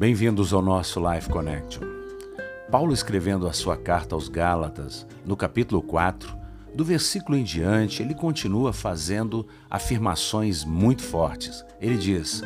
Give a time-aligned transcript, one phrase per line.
[0.00, 1.82] Bem-vindos ao nosso Life Connection.
[2.70, 6.34] Paulo escrevendo a sua carta aos Gálatas, no capítulo 4,
[6.74, 11.62] do versículo em diante, ele continua fazendo afirmações muito fortes.
[11.78, 12.40] Ele diz: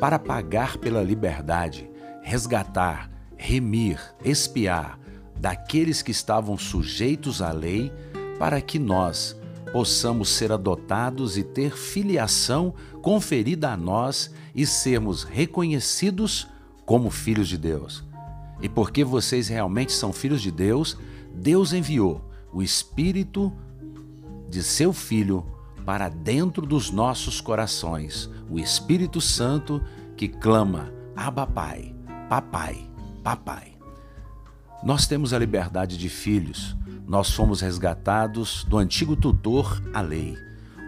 [0.00, 1.88] para pagar pela liberdade,
[2.24, 4.98] resgatar, remir, espiar
[5.36, 7.92] daqueles que estavam sujeitos à lei,
[8.36, 9.36] para que nós
[9.72, 16.48] possamos ser adotados e ter filiação conferida a nós e sermos reconhecidos
[16.86, 18.02] como filhos de Deus.
[18.62, 20.96] E porque vocês realmente são filhos de Deus,
[21.34, 23.52] Deus enviou o Espírito
[24.48, 25.44] de seu Filho
[25.84, 29.82] para dentro dos nossos corações, o Espírito Santo
[30.16, 31.94] que clama: Abba Pai,
[32.28, 32.88] Papai,
[33.22, 33.76] Papai.
[34.82, 40.36] Nós temos a liberdade de filhos, nós fomos resgatados do antigo tutor, a lei.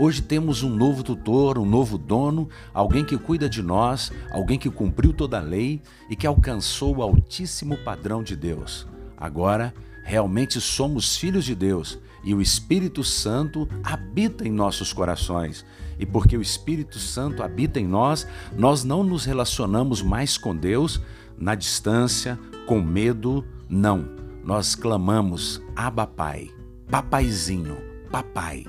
[0.00, 4.70] Hoje temos um novo tutor, um novo dono, alguém que cuida de nós, alguém que
[4.70, 8.86] cumpriu toda a lei e que alcançou o altíssimo padrão de Deus.
[9.16, 15.66] Agora, realmente somos filhos de Deus e o Espírito Santo habita em nossos corações.
[15.98, 18.24] E porque o Espírito Santo habita em nós,
[18.56, 21.00] nós não nos relacionamos mais com Deus
[21.36, 24.08] na distância, com medo, não.
[24.44, 26.50] Nós clamamos: Abba Pai,
[26.88, 27.78] Papaizinho,
[28.12, 28.64] Papai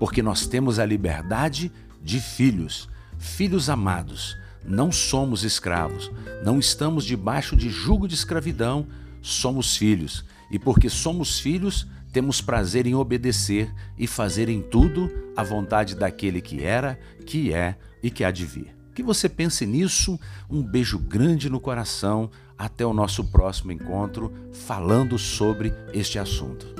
[0.00, 1.70] porque nós temos a liberdade
[2.02, 4.34] de filhos, filhos amados.
[4.64, 6.10] Não somos escravos,
[6.42, 8.86] não estamos debaixo de jugo de escravidão,
[9.20, 10.24] somos filhos.
[10.50, 16.40] E porque somos filhos, temos prazer em obedecer e fazer em tudo a vontade daquele
[16.40, 18.74] que era, que é e que há de vir.
[18.94, 20.18] Que você pense nisso.
[20.48, 22.30] Um beijo grande no coração.
[22.56, 26.79] Até o nosso próximo encontro falando sobre este assunto.